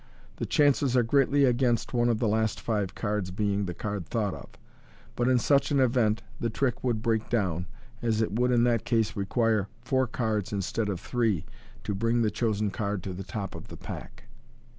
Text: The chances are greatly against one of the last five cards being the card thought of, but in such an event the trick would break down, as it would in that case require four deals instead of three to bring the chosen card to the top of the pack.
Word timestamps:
The 0.37 0.47
chances 0.47 0.97
are 0.97 1.03
greatly 1.03 1.45
against 1.45 1.93
one 1.93 2.09
of 2.09 2.17
the 2.17 2.27
last 2.27 2.59
five 2.59 2.95
cards 2.95 3.29
being 3.29 3.65
the 3.65 3.75
card 3.75 4.07
thought 4.07 4.33
of, 4.33 4.49
but 5.15 5.27
in 5.27 5.37
such 5.37 5.69
an 5.69 5.79
event 5.79 6.23
the 6.39 6.49
trick 6.49 6.83
would 6.83 7.03
break 7.03 7.29
down, 7.29 7.67
as 8.01 8.19
it 8.19 8.31
would 8.31 8.49
in 8.49 8.63
that 8.63 8.83
case 8.83 9.15
require 9.15 9.67
four 9.85 10.07
deals 10.11 10.51
instead 10.51 10.89
of 10.89 10.99
three 10.99 11.45
to 11.83 11.93
bring 11.93 12.23
the 12.23 12.31
chosen 12.31 12.71
card 12.71 13.03
to 13.03 13.13
the 13.13 13.21
top 13.23 13.53
of 13.53 13.67
the 13.67 13.77
pack. 13.77 14.23